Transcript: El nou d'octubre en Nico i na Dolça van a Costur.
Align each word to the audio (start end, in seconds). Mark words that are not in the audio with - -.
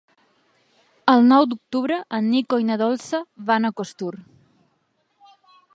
El 1.13 1.27
nou 1.31 1.45
d'octubre 1.51 1.99
en 2.19 2.31
Nico 2.37 2.59
i 2.63 2.67
na 2.71 2.79
Dolça 2.85 3.23
van 3.53 3.69
a 3.69 3.73
Costur. 3.83 4.13